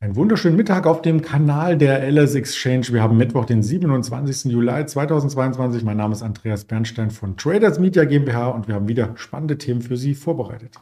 Einen 0.00 0.14
wunderschönen 0.14 0.56
Mittag 0.56 0.86
auf 0.86 1.02
dem 1.02 1.22
Kanal 1.22 1.76
der 1.76 2.08
LS 2.08 2.36
Exchange. 2.36 2.86
Wir 2.92 3.02
haben 3.02 3.16
Mittwoch, 3.16 3.46
den 3.46 3.64
27. 3.64 4.52
Juli 4.52 4.86
2022. 4.86 5.82
Mein 5.82 5.96
Name 5.96 6.12
ist 6.12 6.22
Andreas 6.22 6.64
Bernstein 6.64 7.10
von 7.10 7.36
Traders 7.36 7.80
Media 7.80 8.04
GmbH 8.04 8.50
und 8.50 8.68
wir 8.68 8.76
haben 8.76 8.86
wieder 8.86 9.14
spannende 9.16 9.58
Themen 9.58 9.82
für 9.82 9.96
Sie 9.96 10.14
vorbereitet. 10.14 10.76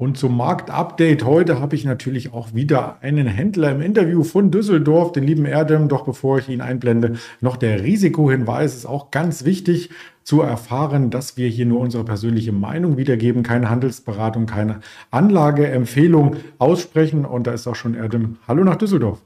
Und 0.00 0.16
zum 0.16 0.36
Marktupdate 0.36 1.24
heute 1.24 1.58
habe 1.58 1.74
ich 1.74 1.84
natürlich 1.84 2.32
auch 2.32 2.54
wieder 2.54 2.98
einen 3.02 3.26
Händler 3.26 3.72
im 3.72 3.80
Interview 3.80 4.22
von 4.22 4.52
Düsseldorf, 4.52 5.10
den 5.10 5.24
lieben 5.24 5.44
Erdem. 5.44 5.88
Doch 5.88 6.04
bevor 6.04 6.38
ich 6.38 6.48
ihn 6.48 6.60
einblende, 6.60 7.16
noch 7.40 7.56
der 7.56 7.82
Risikohinweis 7.82 8.76
ist 8.76 8.86
auch 8.86 9.10
ganz 9.10 9.44
wichtig 9.44 9.90
zu 10.22 10.40
erfahren, 10.40 11.10
dass 11.10 11.36
wir 11.36 11.48
hier 11.48 11.66
nur 11.66 11.80
unsere 11.80 12.04
persönliche 12.04 12.52
Meinung 12.52 12.96
wiedergeben, 12.96 13.42
keine 13.42 13.70
Handelsberatung, 13.70 14.46
keine 14.46 14.82
Anlageempfehlung 15.10 16.36
aussprechen. 16.58 17.24
Und 17.24 17.48
da 17.48 17.52
ist 17.52 17.66
auch 17.66 17.74
schon 17.74 17.94
Erdem. 17.94 18.36
Hallo 18.46 18.62
nach 18.62 18.76
Düsseldorf. 18.76 19.20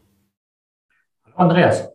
Hallo 1.27 1.37
Andreas. 1.37 1.91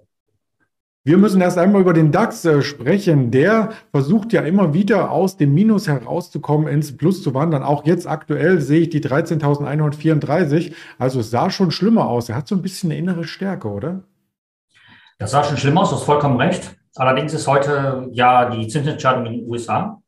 Wir 1.08 1.18
müssen 1.18 1.40
erst 1.40 1.58
einmal 1.58 1.80
über 1.80 1.94
den 1.94 2.12
DAX 2.12 2.44
äh, 2.44 2.62
sprechen. 2.62 3.32
Der 3.32 3.70
versucht 3.92 4.34
ja 4.34 4.42
immer 4.42 4.74
wieder 4.74 5.10
aus 5.10 5.38
dem 5.38 5.54
Minus 5.54 5.88
herauszukommen, 5.88 6.68
ins 6.68 6.98
Plus 6.98 7.24
zu 7.24 7.34
wandern. 7.34 7.64
Auch 7.64 7.86
jetzt 7.86 8.06
aktuell 8.06 8.60
sehe 8.60 8.82
ich 8.82 8.90
die 8.90 9.00
13.134. 9.00 10.74
Also 11.00 11.22
es 11.22 11.32
sah 11.32 11.50
schon 11.50 11.72
schlimmer 11.72 12.10
aus. 12.10 12.28
Er 12.28 12.36
hat 12.36 12.50
so 12.50 12.56
ein 12.56 12.62
bisschen 12.62 12.92
eine 12.92 13.00
innere 13.00 13.24
Stärke, 13.24 13.70
oder? 13.70 14.04
Das 15.18 15.32
sah 15.32 15.46
schon 15.46 15.56
schlimmer 15.56 15.84
aus, 15.84 15.92
du 15.92 15.96
hast 15.96 16.04
vollkommen 16.04 16.42
recht. 16.42 16.76
Allerdings 16.98 17.34
ist 17.34 17.48
heute 17.48 18.10
ja 18.12 18.50
die 18.50 18.68
Zinsentscheidung 18.68 19.28
in 19.28 19.32
den 19.32 19.50
USA. 19.50 20.02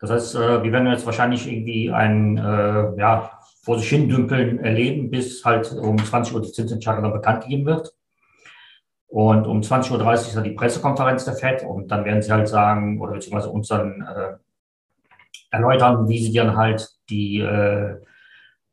Das 0.00 0.10
heißt, 0.10 0.34
äh, 0.34 0.64
wir 0.64 0.72
werden 0.72 0.88
jetzt 0.88 1.06
wahrscheinlich 1.06 1.46
irgendwie 1.46 1.92
ein 1.92 2.38
äh, 2.38 2.98
ja, 2.98 3.30
vor 3.62 3.78
sich 3.78 3.88
hin 3.88 4.08
dümpeln 4.08 4.58
erleben, 4.58 5.12
bis 5.12 5.44
halt 5.44 5.70
um 5.74 5.96
20 5.96 6.34
Uhr 6.34 6.42
die 6.42 6.50
Zinsentscheidung 6.50 7.12
bekannt 7.12 7.44
gegeben 7.44 7.66
wird. 7.66 7.94
Und 9.08 9.46
um 9.46 9.60
20.30 9.60 9.92
Uhr 9.92 10.12
ist 10.12 10.36
dann 10.36 10.44
die 10.44 10.50
Pressekonferenz 10.50 11.24
der 11.24 11.34
FED 11.34 11.62
und 11.62 11.88
dann 11.88 12.04
werden 12.04 12.22
sie 12.22 12.32
halt 12.32 12.48
sagen, 12.48 13.00
oder 13.00 13.12
beziehungsweise 13.12 13.50
uns 13.50 13.68
dann 13.68 14.02
äh, 14.02 14.34
erläutern, 15.50 16.08
wie 16.08 16.22
sie 16.22 16.32
dann 16.32 16.56
halt 16.56 16.88
die, 17.08 17.38
äh, 17.38 17.96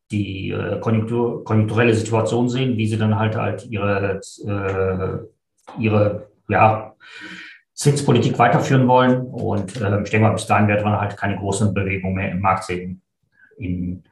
die 0.09 0.49
äh, 0.51 0.79
Konjunktur, 0.79 1.43
konjunkturelle 1.43 1.93
Situation 1.93 2.49
sehen, 2.49 2.75
wie 2.77 2.87
sie 2.87 2.97
dann 2.97 3.19
halt 3.19 3.35
halt 3.35 3.67
ihre, 3.67 4.19
äh, 4.47 5.79
ihre 5.79 6.27
ja, 6.47 6.95
Zinspolitik 7.73 8.37
weiterführen 8.39 8.87
wollen. 8.87 9.21
Und 9.27 9.79
äh, 9.79 10.01
ich 10.01 10.09
denke 10.09 10.27
mal, 10.27 10.33
bis 10.33 10.47
dahin 10.47 10.67
wird 10.67 10.83
man 10.83 10.99
halt 10.99 11.17
keine 11.17 11.37
großen 11.37 11.73
Bewegungen 11.73 12.15
mehr 12.15 12.31
im 12.31 12.41
Markt 12.41 12.63
sehen 12.63 13.01
in 13.57 14.03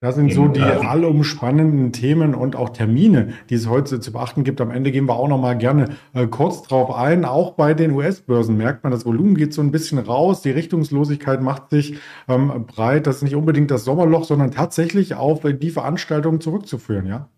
das 0.00 0.14
sind 0.14 0.32
so 0.32 0.46
die 0.48 0.60
allumspannenden 0.60 1.90
Themen 1.90 2.34
und 2.34 2.54
auch 2.54 2.68
Termine, 2.68 3.32
die 3.48 3.54
es 3.54 3.66
heute 3.66 3.98
zu 3.98 4.12
beachten 4.12 4.44
gibt. 4.44 4.60
Am 4.60 4.70
Ende 4.70 4.92
gehen 4.92 5.06
wir 5.06 5.16
auch 5.16 5.26
noch 5.26 5.40
mal 5.40 5.56
gerne 5.56 5.96
äh, 6.12 6.26
kurz 6.26 6.62
drauf 6.62 6.94
ein. 6.94 7.24
Auch 7.24 7.52
bei 7.54 7.72
den 7.72 7.92
US-Börsen 7.92 8.58
merkt 8.58 8.84
man, 8.84 8.90
das 8.92 9.06
Volumen 9.06 9.36
geht 9.36 9.54
so 9.54 9.62
ein 9.62 9.72
bisschen 9.72 9.98
raus. 9.98 10.42
Die 10.42 10.50
Richtungslosigkeit 10.50 11.40
macht 11.40 11.70
sich 11.70 11.98
ähm, 12.28 12.66
breit. 12.66 13.06
Das 13.06 13.16
ist 13.16 13.22
nicht 13.22 13.36
unbedingt 13.36 13.70
das 13.70 13.84
Sommerloch, 13.84 14.24
sondern 14.24 14.50
tatsächlich 14.50 15.14
auf 15.14 15.40
die 15.42 15.70
Veranstaltungen 15.70 16.42
zurückzuführen, 16.42 17.06
ja? 17.06 17.30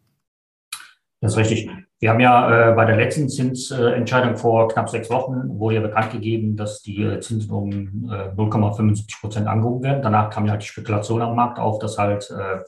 Das 1.21 1.33
ist 1.33 1.39
richtig. 1.39 1.71
Wir 2.01 2.11
haben 2.11 2.21
ja 2.21 2.71
äh, 2.71 2.75
bei 2.75 2.85
der 2.85 2.97
letzten 2.97 3.29
Zinsentscheidung 3.29 4.37
vor 4.37 4.69
knapp 4.69 4.89
sechs 4.89 5.11
Wochen 5.11 5.59
wurde 5.59 5.77
ja 5.77 5.81
bekannt 5.81 6.13
gegeben, 6.13 6.57
dass 6.57 6.81
die 6.81 7.03
äh, 7.03 7.19
Zinsen 7.19 7.51
um 7.51 7.71
äh, 8.09 8.31
0,75 8.37 9.21
Prozent 9.21 9.49
angehoben 9.49 9.83
werden. 9.83 10.03
Danach 10.03 10.31
kam 10.31 10.47
ja 10.47 10.53
halt 10.53 10.63
die 10.63 10.69
Spekulation 10.69 11.23
am 11.23 11.35
Markt 11.35 11.59
auf, 11.59 11.81
dass 11.81 11.99
halt 11.99 12.31
äh, 12.31 12.61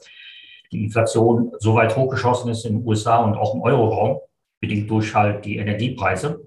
die 0.73 0.83
Inflation 0.83 1.53
so 1.59 1.75
weit 1.75 1.95
hochgeschossen 1.95 2.51
ist 2.51 2.65
in 2.65 2.79
den 2.79 2.87
USA 2.87 3.19
und 3.19 3.35
auch 3.35 3.55
im 3.55 3.61
Euroraum, 3.61 4.19
bedingt 4.59 4.89
durch 4.89 5.15
halt 5.15 5.45
die 5.45 5.57
Energiepreise, 5.57 6.45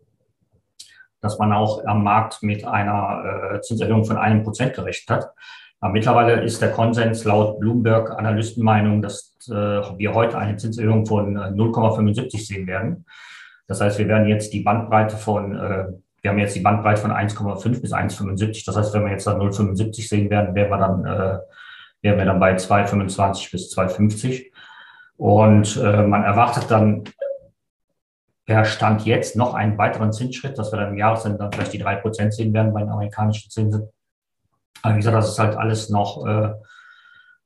dass 1.22 1.38
man 1.38 1.54
auch 1.54 1.82
am 1.86 2.04
Markt 2.04 2.42
mit 2.42 2.66
einer 2.66 3.54
äh, 3.54 3.60
Zinserhöhung 3.62 4.04
von 4.04 4.18
einem 4.18 4.42
Prozent 4.42 4.74
gerechnet 4.74 5.10
hat. 5.10 5.30
Aber 5.84 5.92
mittlerweile 5.92 6.40
ist 6.40 6.62
der 6.62 6.70
Konsens 6.70 7.24
laut 7.24 7.60
Bloomberg 7.60 8.18
Analystenmeinung, 8.18 9.02
dass 9.02 9.36
äh, 9.50 9.52
wir 9.52 10.14
heute 10.14 10.38
eine 10.38 10.56
Zinserhöhung 10.56 11.04
von 11.04 11.36
0,75 11.36 12.34
äh, 12.34 12.38
sehen 12.38 12.66
werden. 12.66 13.04
Das 13.66 13.82
heißt, 13.82 13.98
wir 13.98 14.08
werden 14.08 14.26
jetzt 14.26 14.54
die 14.54 14.60
Bandbreite 14.60 15.18
von, 15.18 15.54
äh, 15.54 15.84
wir 16.22 16.30
haben 16.30 16.38
jetzt 16.38 16.56
die 16.56 16.60
Bandbreite 16.60 17.02
von 17.02 17.12
1,5 17.12 17.82
bis 17.82 17.92
1,75. 17.92 18.64
Das 18.64 18.78
heißt, 18.78 18.94
wenn 18.94 19.04
wir 19.04 19.10
jetzt 19.10 19.26
dann 19.26 19.38
0,75 19.38 20.08
sehen 20.08 20.30
werden, 20.30 20.54
wären 20.54 20.70
wir 20.70 20.78
dann, 20.78 21.04
äh, 21.04 21.38
wären 22.00 22.16
wir 22.16 22.24
dann 22.24 22.40
bei 22.40 22.56
2,25 22.56 23.50
bis 23.50 23.76
2,50. 23.76 24.52
Und 25.18 25.76
äh, 25.76 26.00
man 26.00 26.24
erwartet 26.24 26.70
dann 26.70 27.04
per 28.46 28.64
Stand 28.64 29.04
jetzt 29.04 29.36
noch 29.36 29.52
einen 29.52 29.76
weiteren 29.76 30.14
Zinsschritt, 30.14 30.56
dass 30.56 30.72
wir 30.72 30.78
dann 30.78 30.92
im 30.92 30.98
Jahresende 30.98 31.36
dann 31.36 31.52
vielleicht 31.52 31.74
die 31.74 31.78
drei 31.78 31.96
Prozent 31.96 32.32
sehen 32.32 32.54
werden 32.54 32.72
bei 32.72 32.80
den 32.80 32.88
amerikanischen 32.88 33.50
Zinsen. 33.50 33.90
Aber 34.82 34.94
wie 34.94 34.98
gesagt, 34.98 35.16
das 35.16 35.30
ist 35.30 35.38
halt 35.38 35.56
alles 35.56 35.88
noch 35.88 36.26
äh, 36.26 36.52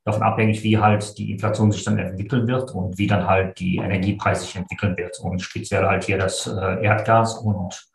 davon 0.09 0.23
abhängig, 0.23 0.63
wie 0.63 0.79
halt 0.79 1.17
die 1.19 1.33
Inflation 1.33 1.71
sich 1.71 1.85
dann 1.85 1.99
entwickeln 1.99 2.47
wird 2.49 2.75
und 2.75 2.99
wie 2.99 3.07
dann 3.07 3.27
halt 3.27 3.59
die 3.61 3.77
Energiepreise 3.77 4.43
sich 4.43 4.57
entwickeln 4.57 4.97
wird. 4.97 5.19
Und 5.21 5.41
speziell 5.41 5.87
halt 5.87 6.05
hier 6.05 6.19
das 6.19 6.47
äh, 6.47 6.85
Erdgas. 6.85 7.39
Und 7.39 7.89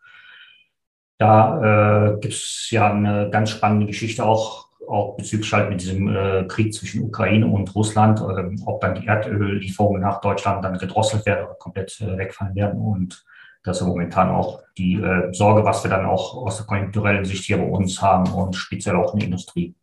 da 1.18 2.12
äh, 2.14 2.20
gibt 2.20 2.34
es 2.34 2.68
ja 2.70 2.92
eine 2.92 3.30
ganz 3.30 3.50
spannende 3.50 3.88
Geschichte 3.88 4.24
auch, 4.26 4.70
auch 4.88 5.16
bezüglich 5.16 5.52
halt 5.54 5.70
mit 5.70 5.82
diesem 5.82 6.14
äh, 6.14 6.44
Krieg 6.48 6.74
zwischen 6.74 7.04
Ukraine 7.04 7.48
und 7.48 7.74
Russland, 7.74 8.20
äh, 8.20 8.64
ob 8.66 8.82
dann 8.82 8.96
die 8.96 9.08
Erdöllieferungen 9.08 10.02
nach 10.02 10.22
Deutschland 10.22 10.64
dann 10.64 10.78
gedrosselt 10.78 11.26
werden 11.26 11.46
oder 11.46 11.56
komplett 11.56 12.00
äh, 12.02 12.18
wegfallen 12.18 12.56
werden. 12.56 12.80
Und 12.80 13.26
das 13.63 13.81
ist 13.81 13.88
momentan 13.88 14.29
auch 14.29 14.62
die 14.78 14.96
äh, 14.96 15.34
Sorge, 15.34 15.63
was 15.63 15.84
wir 15.84 15.90
dann 15.90 16.06
auch 16.06 16.35
aus 16.35 16.57
der 16.57 16.66
konjunkturellen 16.66 17.25
Sicht 17.25 17.46
hier 17.46 17.57
bei 17.57 17.66
uns 17.66 18.01
haben 18.01 18.31
und 18.34 18.56
speziell 18.56 18.96
auch 18.96 19.13
in 19.13 19.19
der 19.19 19.28
Industrie. 19.28 19.74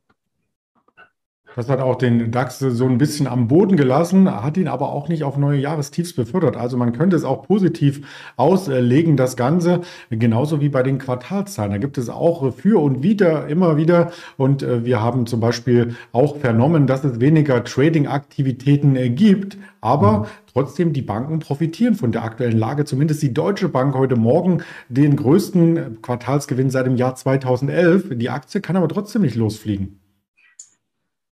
Das 1.57 1.69
hat 1.69 1.81
auch 1.81 1.97
den 1.97 2.31
DAX 2.31 2.61
so 2.61 2.87
ein 2.87 2.99
bisschen 2.99 3.27
am 3.27 3.49
Boden 3.49 3.77
gelassen, 3.77 4.31
hat 4.31 4.57
ihn 4.57 4.69
aber 4.69 4.93
auch 4.93 5.09
nicht 5.09 5.25
auf 5.25 5.37
neue 5.37 5.59
Jahrestiefs 5.59 6.13
befördert. 6.13 6.57
Also 6.57 6.77
man 6.77 6.93
könnte 6.93 7.17
es 7.17 7.25
auch 7.25 7.43
positiv 7.43 8.07
auslegen, 8.37 9.17
das 9.17 9.37
Ganze, 9.37 9.81
genauso 10.11 10.61
wie 10.61 10.69
bei 10.69 10.85
den 10.85 10.99
Quartalszahlen. 10.99 11.73
Da 11.73 11.79
gibt 11.79 11.99
es 11.99 12.09
auch 12.09 12.55
für 12.55 12.81
und 12.81 13.03
wieder 13.03 13.49
immer 13.49 13.77
wieder. 13.77 14.13
Und 14.37 14.63
äh, 14.63 14.85
wir 14.85 15.01
haben 15.03 15.27
zum 15.27 15.41
Beispiel 15.41 15.97
auch 16.13 16.37
vernommen, 16.37 16.87
dass 16.87 17.03
es 17.03 17.19
weniger 17.19 17.65
Trading-Aktivitäten 17.65 18.95
äh, 18.95 19.11
gibt. 19.11 19.59
Aber 19.81 20.21
mhm. 20.21 20.25
trotzdem, 20.53 20.93
die 20.93 21.03
Banken 21.03 21.41
profitieren 21.41 21.97
von 21.97 22.13
der 22.13 22.23
aktuellen 22.23 22.59
Lage. 22.59 22.85
Zumindest 22.85 23.23
die 23.23 23.35
Deutsche 23.35 23.69
Bank 23.69 23.97
heute 23.97 24.15
Morgen 24.15 24.63
den 24.89 25.17
größten 25.17 26.01
Quartalsgewinn 26.01 26.71
seit 26.71 26.87
dem 26.87 26.97
Jahr 26.97 27.17
2011. 27.17 28.11
Die 28.13 28.31
Aktie 28.31 28.61
kann 28.61 28.77
aber 28.77 28.89
trotzdem 28.89 29.23
nicht 29.23 29.35
losfliegen. 29.35 30.01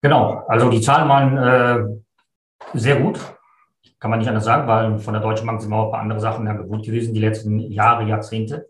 Genau, 0.04 0.44
also 0.48 0.68
die 0.68 0.82
Zahlen 0.82 1.08
waren 1.08 1.38
äh, 1.38 2.76
sehr 2.78 3.00
gut, 3.00 3.18
kann 3.98 4.10
man 4.10 4.18
nicht 4.18 4.28
anders 4.28 4.44
sagen, 4.44 4.68
weil 4.68 4.98
von 4.98 5.14
der 5.14 5.22
Deutschen 5.22 5.46
Bank 5.46 5.62
sind 5.62 5.70
wir 5.70 5.78
auch 5.78 5.86
ein 5.86 5.92
paar 5.92 6.02
andere 6.02 6.20
Sachen 6.20 6.46
ja 6.46 6.52
gewohnt 6.52 6.84
gewesen, 6.84 7.14
die 7.14 7.20
letzten 7.20 7.58
Jahre, 7.58 8.06
Jahrzehnte. 8.06 8.68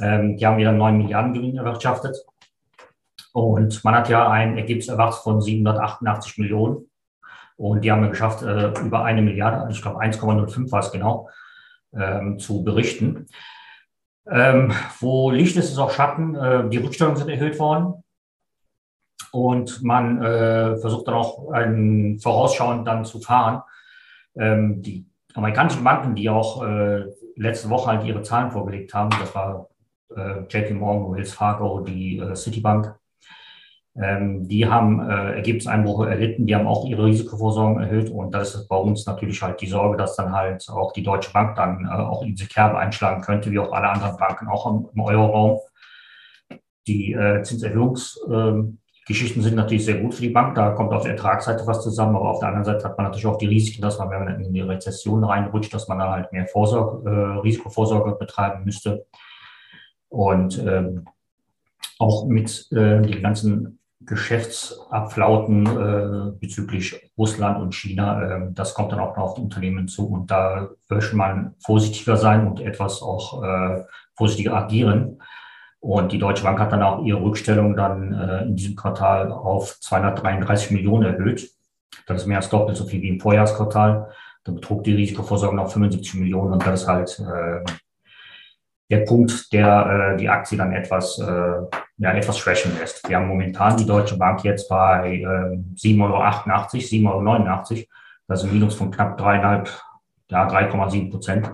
Ähm, 0.00 0.38
die 0.38 0.46
haben 0.46 0.56
wieder 0.56 0.72
9 0.72 0.96
Milliarden 0.96 1.34
Gewinn 1.34 1.58
erwirtschaftet. 1.58 2.16
Und 3.34 3.84
man 3.84 3.94
hat 3.94 4.08
ja 4.08 4.30
ein 4.30 4.56
Ergebnis 4.56 4.88
erwartet 4.88 5.20
von 5.22 5.42
788 5.42 6.38
Millionen. 6.38 6.90
Und 7.58 7.84
die 7.84 7.92
haben 7.92 8.00
wir 8.00 8.08
geschafft, 8.08 8.40
äh, 8.42 8.72
über 8.80 9.04
eine 9.04 9.20
Milliarde, 9.20 9.70
ich 9.70 9.82
glaube 9.82 10.00
1,05 10.00 10.72
war 10.72 10.80
es 10.80 10.90
genau, 10.90 11.28
ähm, 11.94 12.38
zu 12.38 12.64
berichten. 12.64 13.26
Ähm, 14.30 14.72
wo 14.98 15.30
Licht 15.30 15.58
ist, 15.58 15.72
ist 15.72 15.78
auch 15.78 15.90
Schatten. 15.90 16.34
Äh, 16.34 16.70
die 16.70 16.78
Rückstellungen 16.78 17.18
sind 17.18 17.28
erhöht 17.28 17.58
worden. 17.58 18.02
Und 19.32 19.82
man 19.82 20.22
äh, 20.22 20.76
versucht 20.76 21.08
dann 21.08 21.14
auch 21.14 21.50
einen 21.50 22.18
vorausschauend 22.20 22.86
dann 22.86 23.04
zu 23.04 23.20
fahren. 23.20 23.62
Ähm, 24.36 24.82
die 24.82 25.06
amerikanischen 25.34 25.82
Banken, 25.84 26.14
die 26.14 26.30
auch 26.30 26.62
äh, 26.62 27.04
letzte 27.36 27.68
Woche 27.70 27.90
halt 27.90 28.04
ihre 28.04 28.22
Zahlen 28.22 28.50
vorgelegt 28.50 28.94
haben, 28.94 29.10
das 29.10 29.34
war 29.34 29.68
äh, 30.16 30.40
JP 30.48 30.74
Morgan, 30.74 31.16
Wells 31.16 31.32
Fargo, 31.32 31.80
die 31.80 32.18
äh, 32.18 32.34
Citibank, 32.34 32.94
ähm, 33.96 34.48
die 34.48 34.66
haben 34.66 35.00
äh, 35.08 35.36
Ergebniseinbrüche 35.36 36.10
erlitten, 36.10 36.46
die 36.46 36.54
haben 36.54 36.66
auch 36.66 36.84
ihre 36.84 37.04
Risikovorsorge 37.04 37.84
erhöht 37.84 38.10
und 38.10 38.32
das 38.34 38.54
ist 38.54 38.68
bei 38.68 38.76
uns 38.76 39.06
natürlich 39.06 39.40
halt 39.40 39.60
die 39.60 39.68
Sorge, 39.68 39.96
dass 39.96 40.16
dann 40.16 40.32
halt 40.32 40.68
auch 40.68 40.92
die 40.92 41.04
Deutsche 41.04 41.30
Bank 41.32 41.54
dann 41.54 41.84
äh, 41.84 41.90
auch 41.90 42.22
in 42.22 42.34
diese 42.34 42.48
Kerbe 42.48 42.78
einschlagen 42.78 43.22
könnte, 43.22 43.52
wie 43.52 43.58
auch 43.60 43.72
alle 43.72 43.88
anderen 43.88 44.16
Banken 44.16 44.48
auch 44.48 44.70
im, 44.70 44.88
im 44.92 45.00
Euroraum. 45.00 45.60
Die 46.86 47.12
äh, 47.12 47.42
Zinserhöhungs 47.42 48.20
ähm, 48.28 48.78
Geschichten 49.06 49.42
sind 49.42 49.54
natürlich 49.54 49.84
sehr 49.84 50.00
gut 50.00 50.14
für 50.14 50.22
die 50.22 50.30
Bank. 50.30 50.54
Da 50.54 50.70
kommt 50.70 50.92
auf 50.92 51.02
der 51.02 51.12
Ertragsseite 51.12 51.66
was 51.66 51.82
zusammen, 51.82 52.16
aber 52.16 52.30
auf 52.30 52.38
der 52.38 52.48
anderen 52.48 52.64
Seite 52.64 52.84
hat 52.84 52.96
man 52.96 53.06
natürlich 53.06 53.26
auch 53.26 53.36
die 53.36 53.46
Risiken, 53.46 53.82
dass 53.82 53.98
man, 53.98 54.10
wenn 54.10 54.24
man 54.24 54.40
in 54.40 54.52
die 54.54 54.62
Rezession 54.62 55.22
reinrutscht, 55.22 55.74
dass 55.74 55.88
man 55.88 55.98
dann 55.98 56.10
halt 56.10 56.32
mehr 56.32 56.46
Vorsorge, 56.46 57.10
äh, 57.10 57.38
Risikovorsorge 57.40 58.16
betreiben 58.16 58.64
müsste. 58.64 59.06
Und 60.08 60.58
ähm, 60.58 61.04
auch 61.98 62.26
mit 62.26 62.66
äh, 62.72 63.02
den 63.02 63.22
ganzen 63.22 63.78
Geschäftsabflauten 64.00 65.66
äh, 65.66 66.38
bezüglich 66.38 67.10
Russland 67.16 67.60
und 67.60 67.74
China, 67.74 68.22
äh, 68.22 68.52
das 68.52 68.74
kommt 68.74 68.92
dann 68.92 69.00
auch 69.00 69.16
noch 69.16 69.24
auf 69.24 69.34
die 69.34 69.42
Unternehmen 69.42 69.88
zu. 69.88 70.08
Und 70.08 70.30
da 70.30 70.70
möchte 70.88 71.16
man 71.16 71.54
vorsichtiger 71.64 72.16
sein 72.16 72.46
und 72.46 72.60
etwas 72.60 73.02
auch 73.02 73.42
äh, 73.42 73.84
vorsichtiger 74.16 74.54
agieren. 74.54 75.20
Und 75.84 76.12
die 76.12 76.18
Deutsche 76.18 76.44
Bank 76.44 76.58
hat 76.60 76.72
dann 76.72 76.82
auch 76.82 77.04
ihre 77.04 77.20
Rückstellung 77.20 77.76
dann 77.76 78.14
äh, 78.14 78.44
in 78.44 78.56
diesem 78.56 78.74
Quartal 78.74 79.30
auf 79.30 79.78
233 79.80 80.70
Millionen 80.70 81.12
erhöht. 81.12 81.50
Das 82.06 82.22
ist 82.22 82.26
mehr 82.26 82.38
als 82.38 82.48
doppelt 82.48 82.78
so 82.78 82.86
viel 82.86 83.02
wie 83.02 83.10
im 83.10 83.20
Vorjahresquartal. 83.20 84.08
Da 84.44 84.52
betrug 84.52 84.82
die 84.84 84.94
Risikovorsorge 84.94 85.54
noch 85.54 85.70
75 85.70 86.14
Millionen 86.14 86.54
und 86.54 86.66
das 86.66 86.80
ist 86.80 86.88
halt 86.88 87.18
äh, 87.20 87.70
der 88.88 89.04
Punkt, 89.04 89.52
der 89.52 90.14
äh, 90.14 90.16
die 90.16 90.30
Aktie 90.30 90.56
dann 90.56 90.72
etwas, 90.72 91.18
äh, 91.18 91.26
ja, 91.98 92.12
etwas 92.14 92.38
schwächen 92.38 92.72
lässt. 92.78 93.06
Wir 93.06 93.18
haben 93.18 93.28
momentan 93.28 93.76
die 93.76 93.84
Deutsche 93.84 94.16
Bank 94.16 94.42
jetzt 94.42 94.70
bei 94.70 95.18
äh, 95.18 95.58
7,88 95.76 96.00
Euro, 96.00 97.20
7,89 97.20 97.72
Euro. 97.72 97.84
Das 98.26 98.42
ist 98.42 98.48
ein 98.48 98.54
Minus 98.54 98.74
von 98.74 98.90
knapp 98.90 99.18
dreieinhalb, 99.18 99.68
ja, 100.30 100.48
3,7 100.48 101.10
Prozent. 101.10 101.50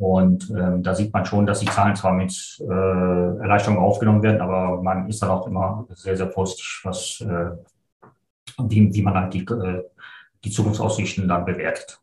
Und 0.00 0.48
ähm, 0.48 0.82
da 0.82 0.94
sieht 0.94 1.12
man 1.12 1.26
schon, 1.26 1.44
dass 1.44 1.60
die 1.60 1.66
Zahlen 1.66 1.94
zwar 1.94 2.14
mit 2.14 2.32
äh, 2.58 2.64
Erleichterung 2.64 3.76
aufgenommen 3.76 4.22
werden, 4.22 4.40
aber 4.40 4.82
man 4.82 5.06
ist 5.10 5.20
dann 5.20 5.28
auch 5.28 5.46
immer 5.46 5.86
sehr, 5.90 6.16
sehr 6.16 6.30
vorsichtig, 6.30 6.80
was, 6.84 7.20
äh, 7.20 7.50
wie, 8.66 8.94
wie 8.94 9.02
man 9.02 9.12
halt 9.12 9.34
die, 9.34 9.44
äh, 9.44 9.82
die 10.42 10.50
Zukunftsaussichten 10.50 11.28
dann 11.28 11.44
bewertet. 11.44 12.00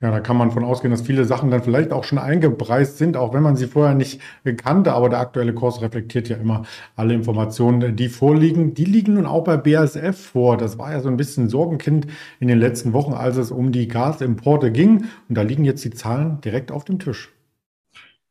Ja, 0.00 0.10
da 0.10 0.20
kann 0.20 0.36
man 0.36 0.50
von 0.50 0.64
ausgehen, 0.64 0.90
dass 0.90 1.02
viele 1.02 1.24
Sachen 1.24 1.50
dann 1.50 1.62
vielleicht 1.62 1.92
auch 1.92 2.04
schon 2.04 2.18
eingepreist 2.18 2.98
sind, 2.98 3.16
auch 3.16 3.32
wenn 3.32 3.42
man 3.42 3.56
sie 3.56 3.66
vorher 3.66 3.94
nicht 3.94 4.20
kannte. 4.62 4.92
Aber 4.92 5.08
der 5.08 5.20
aktuelle 5.20 5.54
Kurs 5.54 5.80
reflektiert 5.80 6.28
ja 6.28 6.36
immer 6.36 6.64
alle 6.96 7.14
Informationen, 7.14 7.96
die 7.96 8.08
vorliegen. 8.08 8.74
Die 8.74 8.84
liegen 8.84 9.14
nun 9.14 9.24
auch 9.24 9.44
bei 9.44 9.56
BASF 9.56 10.18
vor. 10.32 10.56
Das 10.56 10.78
war 10.78 10.92
ja 10.92 11.00
so 11.00 11.08
ein 11.08 11.16
bisschen 11.16 11.48
Sorgenkind 11.48 12.08
in 12.40 12.48
den 12.48 12.58
letzten 12.58 12.92
Wochen, 12.92 13.14
als 13.14 13.36
es 13.36 13.50
um 13.50 13.72
die 13.72 13.88
Gasimporte 13.88 14.72
ging. 14.72 15.04
Und 15.28 15.38
da 15.38 15.42
liegen 15.42 15.64
jetzt 15.64 15.84
die 15.84 15.90
Zahlen 15.90 16.40
direkt 16.42 16.72
auf 16.72 16.84
dem 16.84 16.98
Tisch. 16.98 17.32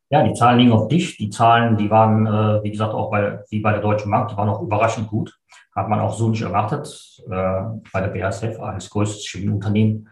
Ja, 0.10 0.22
die 0.22 0.34
Zahlen 0.34 0.60
liegen 0.60 0.74
auf 0.74 0.90
dich. 0.90 1.18
Die 1.18 1.32
Zahlen, 1.32 1.78
die 1.78 1.90
waren, 1.90 2.28
äh, 2.28 2.64
wie 2.64 2.70
gesagt, 2.70 2.94
auch 2.94 3.10
bei, 3.10 3.40
wie 3.50 3.62
bei 3.62 3.72
der 3.72 3.82
Deutschen 3.82 4.12
Bank, 4.12 4.28
die 4.28 4.38
waren 4.38 4.50
auch 4.50 4.62
überraschend 4.62 5.08
gut. 5.08 5.40
Hat 5.76 5.90
man 5.90 6.02
auch 6.02 6.14
so 6.14 6.30
nicht 6.30 6.44
erwartet 6.44 6.88
äh, 7.26 7.62
bei 7.92 8.02
der 8.02 8.10
BASF 8.10 8.60
als 8.60 8.92
größtes 8.92 9.26
Chemieunternehmen 9.28 10.08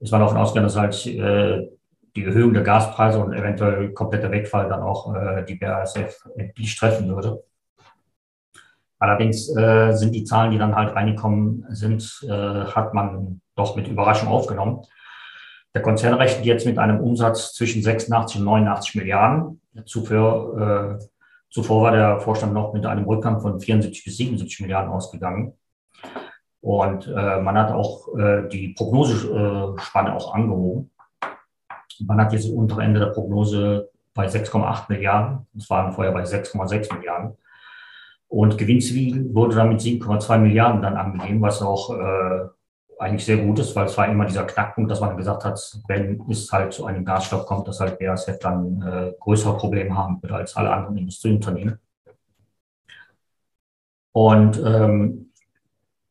ist 0.00 0.12
man 0.12 0.20
davon 0.20 0.36
ausgegangen, 0.36 0.66
dass 0.66 0.76
halt 0.76 1.06
äh, 1.06 1.68
die 2.16 2.24
Erhöhung 2.24 2.52
der 2.52 2.62
Gaspreise 2.62 3.18
und 3.18 3.32
eventuell 3.32 3.92
kompletter 3.92 4.30
Wegfall 4.30 4.68
dann 4.68 4.82
auch 4.82 5.14
äh, 5.14 5.44
die 5.44 5.56
BASF 5.56 6.26
endlich 6.36 6.76
treffen 6.76 7.08
würde. 7.08 7.42
Allerdings 8.98 9.54
äh, 9.56 9.92
sind 9.92 10.14
die 10.14 10.24
Zahlen, 10.24 10.50
die 10.50 10.58
dann 10.58 10.74
halt 10.74 10.94
reingekommen 10.94 11.64
sind, 11.68 12.20
äh, 12.28 12.32
hat 12.32 12.94
man 12.94 13.40
doch 13.54 13.76
mit 13.76 13.86
Überraschung 13.86 14.28
aufgenommen. 14.28 14.82
Der 15.74 15.82
Konzern 15.82 16.14
rechnet 16.14 16.46
jetzt 16.46 16.66
mit 16.66 16.78
einem 16.78 17.00
Umsatz 17.00 17.54
zwischen 17.54 17.82
86 17.82 18.40
und 18.40 18.46
89 18.46 18.96
Milliarden. 18.96 19.60
Zuvor, 19.84 20.98
äh, 20.98 21.04
zuvor 21.50 21.82
war 21.82 21.92
der 21.92 22.20
Vorstand 22.20 22.52
noch 22.52 22.72
mit 22.72 22.86
einem 22.86 23.04
Rückgang 23.04 23.40
von 23.40 23.60
74 23.60 24.04
bis 24.04 24.16
77 24.16 24.60
Milliarden 24.60 24.90
ausgegangen. 24.90 25.52
Und 26.60 27.06
äh, 27.06 27.40
man 27.40 27.56
hat 27.56 27.70
auch 27.70 28.08
äh, 28.16 28.48
die 28.48 28.68
Prognosespanne 28.68 30.14
auch 30.14 30.34
angehoben. 30.34 30.90
Man 32.00 32.20
hat 32.20 32.32
jetzt 32.32 32.46
das 32.46 32.52
untere 32.52 32.82
Ende 32.82 33.00
der 33.00 33.08
Prognose 33.08 33.90
bei 34.14 34.26
6,8 34.26 34.84
Milliarden. 34.88 35.46
Das 35.54 35.70
waren 35.70 35.92
vorher 35.92 36.12
bei 36.12 36.22
6,6 36.22 36.94
Milliarden. 36.94 37.36
Und 38.28 38.58
Gewinnziel 38.58 39.34
wurde 39.34 39.56
dann 39.56 39.70
mit 39.70 39.80
7,2 39.80 40.38
Milliarden 40.38 40.82
dann 40.82 40.96
angegeben, 40.96 41.40
was 41.40 41.62
auch 41.62 41.96
äh, 41.96 42.48
eigentlich 42.98 43.24
sehr 43.24 43.38
gut 43.38 43.58
ist, 43.60 43.74
weil 43.76 43.86
es 43.86 43.96
war 43.96 44.08
immer 44.08 44.26
dieser 44.26 44.44
Knackpunkt, 44.44 44.90
dass 44.90 45.00
man 45.00 45.16
gesagt 45.16 45.44
hat, 45.44 45.58
wenn 45.86 46.20
es 46.28 46.50
halt 46.52 46.72
zu 46.72 46.84
einem 46.84 47.04
Gasstopp 47.04 47.46
kommt, 47.46 47.68
dass 47.68 47.80
halt 47.80 47.98
BASF 47.98 48.38
dann 48.40 48.82
äh, 48.82 49.12
größere 49.20 49.56
Probleme 49.56 49.96
haben 49.96 50.20
wird 50.20 50.32
als 50.32 50.56
alle 50.56 50.72
anderen 50.72 50.98
Industrieunternehmen. 50.98 51.78
Und 54.12 54.60
ähm, 54.64 55.27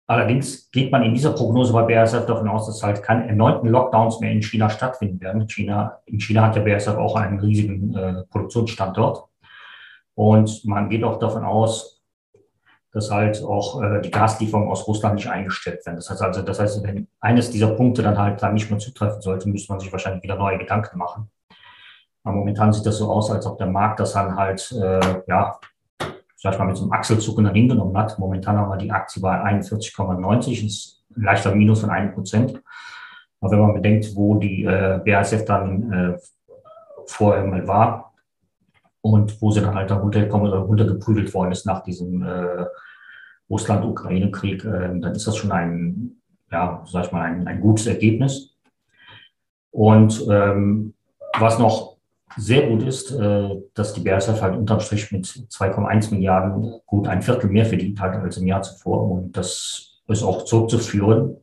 Allerdings 0.09 0.71
geht 0.71 0.89
man 0.89 1.03
in 1.03 1.13
dieser 1.13 1.33
Prognose 1.33 1.73
bei 1.73 1.83
BASF 1.83 2.25
davon 2.25 2.47
aus, 2.47 2.65
dass 2.65 2.81
halt 2.81 3.03
keine 3.03 3.27
erneuten 3.27 3.67
Lockdowns 3.67 4.21
mehr 4.21 4.31
in 4.31 4.41
China 4.41 4.69
stattfinden 4.69 5.19
werden. 5.19 5.47
China, 5.49 5.99
in 6.05 6.19
China 6.21 6.43
hat 6.43 6.55
ja 6.55 6.61
BASF 6.61 6.95
auch 6.95 7.15
einen 7.17 7.39
riesigen 7.39 7.93
äh, 7.93 8.23
Produktionsstandort. 8.29 9.25
Und 10.15 10.63
man 10.63 10.89
geht 10.89 11.03
auch 11.03 11.19
davon 11.19 11.43
aus, 11.43 12.01
dass 12.93 13.11
halt 13.11 13.43
auch 13.43 13.83
äh, 13.83 14.01
die 14.01 14.09
Gaslieferungen 14.09 14.71
aus 14.71 14.87
Russland 14.87 15.15
nicht 15.15 15.29
eingestellt 15.29 15.85
werden. 15.85 15.97
Das 15.97 16.09
heißt 16.09 16.21
also, 16.21 16.41
das 16.41 16.59
heißt, 16.59 16.81
wenn 16.83 17.07
eines 17.19 17.51
dieser 17.51 17.71
Punkte 17.75 18.01
dann 18.01 18.17
halt 18.17 18.41
dann 18.41 18.53
nicht 18.53 18.69
mehr 18.69 18.79
zutreffen 18.79 19.21
sollte, 19.21 19.49
müsste 19.49 19.73
man 19.73 19.81
sich 19.81 19.91
wahrscheinlich 19.91 20.23
wieder 20.23 20.37
neue 20.37 20.57
Gedanken 20.57 20.97
machen. 20.97 21.29
Aber 22.23 22.35
momentan 22.37 22.71
sieht 22.71 22.85
das 22.85 22.97
so 22.97 23.11
aus, 23.11 23.29
als 23.29 23.45
ob 23.45 23.57
der 23.57 23.67
Markt 23.67 23.99
das 23.99 24.13
dann 24.13 24.35
halt, 24.37 24.71
äh, 24.71 25.21
ja, 25.27 25.59
ich 26.53 26.59
mal, 26.59 26.65
mit 26.65 26.77
so 26.77 26.83
einem 26.83 26.91
Achselzucken 26.91 27.45
dann 27.45 27.55
hingenommen 27.55 27.97
hat. 27.97 28.17
Momentan 28.19 28.57
haben 28.57 28.69
wir 28.69 28.77
die 28.77 28.91
Aktie 28.91 29.21
bei 29.21 29.43
41,90, 29.43 30.65
ist 30.65 31.03
ein 31.15 31.23
leichter 31.23 31.55
Minus 31.55 31.81
von 31.81 31.89
einem 31.89 32.13
Prozent. 32.13 32.61
Aber 33.39 33.51
wenn 33.51 33.59
man 33.59 33.73
bedenkt, 33.73 34.15
wo 34.15 34.35
die 34.35 34.63
äh, 34.63 34.99
BASF 35.05 35.45
dann 35.45 35.91
äh, 35.91 36.17
vorher 37.05 37.45
mal 37.45 37.67
war 37.67 38.13
und 39.01 39.41
wo 39.41 39.51
sie 39.51 39.61
dann 39.61 39.75
halt 39.75 39.91
da 39.91 39.97
runtergekommen 39.97 40.47
oder 40.47 40.59
runtergeprügelt 40.59 41.33
worden 41.33 41.51
ist 41.51 41.65
nach 41.65 41.83
diesem 41.83 42.23
äh, 42.23 42.65
Russland-Ukraine-Krieg, 43.49 44.65
äh, 44.65 44.99
dann 44.99 45.13
ist 45.13 45.27
das 45.27 45.37
schon 45.37 45.51
ein, 45.51 46.21
ja, 46.51 46.83
sag 46.85 47.05
ich 47.05 47.11
mal, 47.11 47.21
ein, 47.21 47.47
ein 47.47 47.61
gutes 47.61 47.87
Ergebnis. 47.87 48.55
Und 49.71 50.25
ähm, 50.29 50.93
was 51.37 51.59
noch 51.59 51.96
sehr 52.37 52.67
gut 52.67 52.83
ist, 52.83 53.11
äh, 53.11 53.49
dass 53.73 53.93
die 53.93 54.01
BASF 54.01 54.41
halt 54.41 54.55
unterm 54.55 54.79
Strich 54.79 55.11
mit 55.11 55.25
2,1 55.25 56.11
Milliarden 56.13 56.79
gut 56.85 57.07
ein 57.07 57.21
Viertel 57.21 57.49
mehr 57.49 57.65
verdient 57.65 57.99
hat 57.99 58.15
als 58.15 58.37
im 58.37 58.47
Jahr 58.47 58.61
zuvor. 58.61 59.09
Und 59.09 59.35
das 59.35 60.01
ist 60.07 60.23
auch 60.23 60.45
zurückzuführen, 60.45 61.37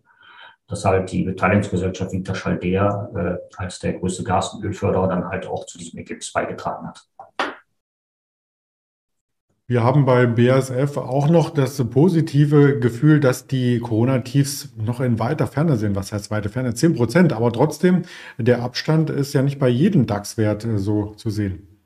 dass 0.68 0.84
halt 0.84 1.10
die 1.12 1.24
Beteiligungsgesellschaft 1.24 2.12
Winterschaldea 2.12 3.10
äh, 3.14 3.36
als 3.56 3.80
der 3.80 3.94
größte 3.94 4.24
Gas- 4.24 4.54
und 4.54 4.64
Ölförderer 4.64 5.08
dann 5.08 5.28
halt 5.28 5.46
auch 5.46 5.66
zu 5.66 5.78
diesem 5.78 5.98
Ergebnis 5.98 6.32
beigetragen 6.32 6.86
hat. 6.86 7.04
Wir 9.66 9.82
haben 9.82 10.04
bei 10.04 10.26
BASF 10.26 10.98
auch 10.98 11.30
noch 11.30 11.48
das 11.48 11.82
positive 11.88 12.78
Gefühl, 12.80 13.18
dass 13.18 13.46
die 13.46 13.80
Corona-Tiefs 13.80 14.74
noch 14.76 15.00
in 15.00 15.18
weiter 15.18 15.46
Ferne 15.46 15.76
sind. 15.76 15.96
Was 15.96 16.12
heißt 16.12 16.30
weiter 16.30 16.50
Ferne? 16.50 16.74
10 16.74 16.94
Prozent. 16.94 17.32
Aber 17.32 17.50
trotzdem, 17.50 18.02
der 18.36 18.62
Abstand 18.62 19.08
ist 19.08 19.32
ja 19.32 19.40
nicht 19.40 19.58
bei 19.58 19.68
jedem 19.68 20.04
DAX-Wert 20.04 20.66
äh, 20.66 20.76
so 20.76 21.14
zu 21.14 21.30
sehen. 21.30 21.80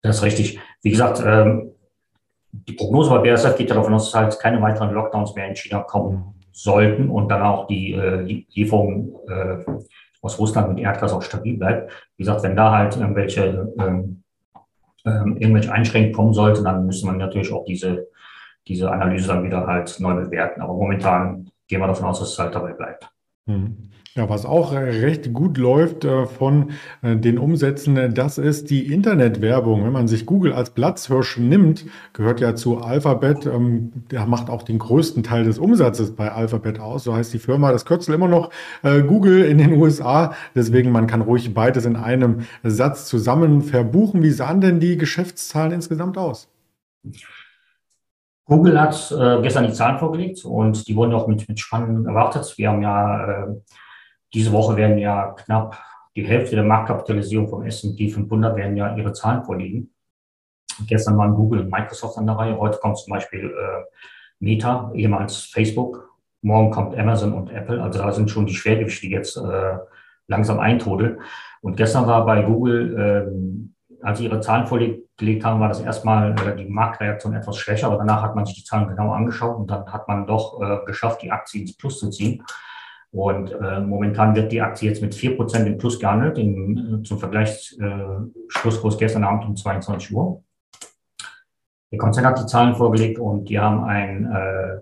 Das 0.00 0.16
ist 0.16 0.22
richtig. 0.22 0.58
Wie 0.80 0.90
gesagt, 0.90 1.22
ähm, 1.22 1.72
die 2.50 2.72
Prognose 2.72 3.10
bei 3.10 3.18
BASF 3.18 3.56
geht 3.58 3.70
davon 3.70 3.92
aus, 3.92 4.10
dass 4.10 4.18
halt 4.18 4.40
keine 4.40 4.62
weiteren 4.62 4.94
Lockdowns 4.94 5.34
mehr 5.34 5.48
in 5.48 5.56
China 5.56 5.80
kommen 5.80 6.34
sollten 6.52 7.10
und 7.10 7.28
dann 7.28 7.42
auch 7.42 7.66
die 7.66 7.92
äh, 7.92 8.42
Lieferung 8.54 9.18
äh, 9.28 9.64
aus 10.22 10.38
Russland 10.38 10.70
mit 10.70 10.78
Erdgas 10.78 11.12
auch 11.12 11.22
stabil 11.22 11.58
bleibt. 11.58 11.92
Wie 12.16 12.22
gesagt, 12.22 12.42
wenn 12.42 12.56
da 12.56 12.72
halt 12.72 12.96
irgendwelche 12.96 13.70
ähm, 15.04 15.36
irgendwelche 15.38 15.72
Einschränkungen 15.72 16.14
kommen 16.14 16.32
sollte, 16.34 16.62
dann 16.62 16.86
müsste 16.86 17.06
man 17.06 17.18
natürlich 17.18 17.52
auch 17.52 17.64
diese, 17.64 18.08
diese 18.66 18.90
Analyse 18.90 19.28
dann 19.28 19.44
wieder 19.44 19.66
halt 19.66 19.94
neu 20.00 20.14
bewerten. 20.14 20.60
Aber 20.60 20.74
momentan 20.74 21.50
gehen 21.68 21.80
wir 21.80 21.86
davon 21.86 22.06
aus, 22.06 22.20
dass 22.20 22.32
es 22.32 22.38
halt 22.38 22.54
dabei 22.54 22.72
bleibt. 22.72 23.10
Hm. 23.46 23.89
Ja, 24.16 24.28
was 24.28 24.44
auch 24.44 24.72
recht 24.72 25.32
gut 25.32 25.56
läuft 25.56 26.04
äh, 26.04 26.26
von 26.26 26.72
äh, 27.00 27.14
den 27.14 27.38
Umsätzen, 27.38 27.96
äh, 27.96 28.12
das 28.12 28.38
ist 28.38 28.68
die 28.68 28.92
Internetwerbung. 28.92 29.84
Wenn 29.84 29.92
man 29.92 30.08
sich 30.08 30.26
Google 30.26 30.52
als 30.52 30.70
Platzhirsch 30.70 31.38
nimmt, 31.38 31.86
gehört 32.12 32.40
ja 32.40 32.56
zu 32.56 32.78
Alphabet, 32.78 33.46
ähm, 33.46 33.92
der 34.10 34.26
macht 34.26 34.50
auch 34.50 34.64
den 34.64 34.80
größten 34.80 35.22
Teil 35.22 35.44
des 35.44 35.60
Umsatzes 35.60 36.16
bei 36.16 36.32
Alphabet 36.32 36.80
aus. 36.80 37.04
So 37.04 37.14
heißt 37.14 37.32
die 37.32 37.38
Firma, 37.38 37.70
das 37.70 37.84
Kürzel 37.84 38.14
immer 38.14 38.26
noch 38.26 38.50
Google 38.82 39.44
in 39.44 39.58
den 39.58 39.74
USA. 39.74 40.34
Deswegen, 40.54 40.90
man 40.90 41.06
kann 41.06 41.20
ruhig 41.20 41.54
beides 41.54 41.84
in 41.84 41.96
einem 41.96 42.40
Satz 42.62 43.06
zusammen 43.06 43.62
verbuchen. 43.62 44.22
Wie 44.22 44.30
sahen 44.30 44.60
denn 44.60 44.80
die 44.80 44.96
Geschäftszahlen 44.96 45.72
insgesamt 45.72 46.18
aus? 46.18 46.48
Google 48.44 48.80
hat 48.80 49.12
äh, 49.12 49.40
gestern 49.42 49.66
die 49.66 49.72
Zahlen 49.72 49.98
vorgelegt 49.98 50.44
und 50.44 50.88
die 50.88 50.96
wurden 50.96 51.14
auch 51.14 51.28
mit, 51.28 51.48
mit 51.48 51.60
Spannung 51.60 52.04
erwartet. 52.04 52.52
Wir 52.56 52.70
haben 52.70 52.82
ja 52.82 53.44
äh, 53.44 53.46
diese 54.32 54.52
Woche 54.52 54.76
werden 54.76 54.98
ja 54.98 55.32
knapp 55.32 55.78
die 56.16 56.26
Hälfte 56.26 56.56
der 56.56 56.64
Marktkapitalisierung 56.64 57.48
vom 57.48 57.64
S&P 57.64 58.08
500 58.08 58.56
werden 58.56 58.76
ja 58.76 58.96
ihre 58.96 59.12
Zahlen 59.12 59.44
vorliegen. 59.44 59.92
Gestern 60.86 61.16
waren 61.18 61.34
Google 61.34 61.60
und 61.60 61.70
Microsoft 61.70 62.18
an 62.18 62.26
der 62.26 62.36
Reihe. 62.36 62.58
Heute 62.58 62.78
kommt 62.78 62.98
zum 62.98 63.12
Beispiel 63.12 63.46
äh, 63.46 63.84
Meta, 64.38 64.90
ehemals 64.94 65.36
Facebook. 65.44 66.10
Morgen 66.42 66.70
kommt 66.70 66.98
Amazon 66.98 67.32
und 67.32 67.50
Apple. 67.50 67.82
Also 67.82 68.00
da 68.00 68.10
sind 68.12 68.30
schon 68.30 68.46
die 68.46 68.54
Schwergewichte, 68.54 69.06
jetzt 69.06 69.36
äh, 69.36 69.78
langsam 70.26 70.58
eintrudeln. 70.58 71.20
Und 71.60 71.76
gestern 71.76 72.06
war 72.06 72.24
bei 72.24 72.42
Google 72.42 72.96
äh, 72.98 73.70
als 74.02 74.18
sie 74.18 74.24
ihre 74.24 74.40
Zahlen 74.40 74.66
vorgelegt 74.66 75.44
haben, 75.44 75.60
war 75.60 75.68
das 75.68 75.80
erstmal 75.80 76.34
äh, 76.40 76.56
die 76.56 76.66
Marktreaktion 76.66 77.34
etwas 77.34 77.56
schwächer, 77.58 77.88
aber 77.88 77.98
danach 77.98 78.22
hat 78.22 78.34
man 78.34 78.46
sich 78.46 78.56
die 78.56 78.64
Zahlen 78.64 78.88
genau 78.88 79.12
angeschaut 79.12 79.56
und 79.56 79.70
dann 79.70 79.86
hat 79.92 80.08
man 80.08 80.26
doch 80.26 80.60
äh, 80.60 80.84
geschafft, 80.86 81.22
die 81.22 81.30
Aktie 81.30 81.60
ins 81.60 81.76
Plus 81.76 81.98
zu 81.98 82.10
ziehen. 82.10 82.42
Und 83.12 83.50
äh, 83.50 83.80
momentan 83.80 84.36
wird 84.36 84.52
die 84.52 84.60
Aktie 84.60 84.88
jetzt 84.88 85.02
mit 85.02 85.14
4% 85.14 85.66
im 85.66 85.78
Plus 85.78 85.98
gehandelt, 85.98 86.38
im, 86.38 87.02
zum 87.04 87.18
Vergleich 87.18 87.76
äh, 87.80 88.18
Schlusskurs 88.48 88.98
gestern 88.98 89.24
Abend 89.24 89.46
um 89.46 89.56
22 89.56 90.14
Uhr. 90.14 90.42
Der 91.90 91.98
Konzern 91.98 92.26
hat 92.26 92.38
die 92.38 92.46
Zahlen 92.46 92.76
vorgelegt 92.76 93.18
und 93.18 93.46
die 93.46 93.58
haben 93.58 93.82
ein, 93.82 94.30
äh, 94.32 94.80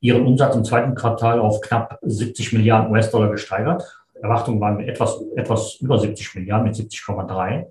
ihren 0.00 0.26
Umsatz 0.26 0.56
im 0.56 0.64
zweiten 0.64 0.94
Quartal 0.94 1.38
auf 1.40 1.60
knapp 1.60 1.98
70 2.02 2.54
Milliarden 2.54 2.90
US-Dollar 2.90 3.30
gesteigert. 3.30 3.84
Erwartungen 4.14 4.60
waren 4.60 4.80
etwas, 4.80 5.20
etwas 5.36 5.76
über 5.80 5.98
70 5.98 6.36
Milliarden 6.36 6.68
mit 6.68 6.74
70,3. 6.74 7.66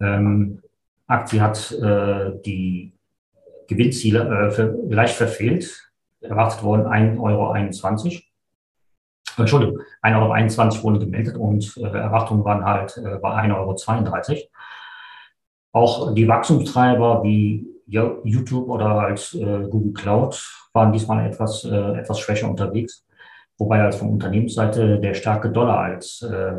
Ähm, 0.00 0.62
Aktie 1.06 1.40
hat 1.40 1.72
äh, 1.72 2.32
die 2.44 2.92
Gewinnziele 3.68 4.48
äh, 4.48 4.50
für, 4.50 4.76
leicht 4.88 5.14
verfehlt. 5.14 5.90
Erwartet 6.20 6.62
worden 6.62 6.86
1,21 6.86 7.20
Euro. 7.20 8.23
Entschuldigung, 9.38 9.80
1,21 10.02 10.58
Euro 10.76 10.82
wurden 10.84 11.00
gemeldet 11.00 11.36
und 11.36 11.76
äh, 11.76 11.82
Erwartungen 11.82 12.44
waren 12.44 12.64
halt 12.64 12.96
äh, 12.96 13.18
bei 13.18 13.30
1,32 13.30 14.30
Euro. 14.32 14.40
Auch 15.72 16.14
die 16.14 16.28
Wachstumstreiber 16.28 17.22
wie 17.24 17.66
YouTube 17.86 18.68
oder 18.68 18.94
halt 18.94 19.34
äh, 19.34 19.68
Google 19.68 19.92
Cloud 19.92 20.42
waren 20.72 20.92
diesmal 20.92 21.26
etwas, 21.26 21.64
äh, 21.64 21.98
etwas 21.98 22.20
schwächer 22.20 22.48
unterwegs, 22.48 23.04
wobei 23.58 23.82
als 23.82 23.96
von 23.96 24.10
Unternehmensseite 24.10 24.98
der 25.00 25.14
starke 25.14 25.50
Dollar 25.50 25.80
als 25.80 26.22
äh, 26.22 26.52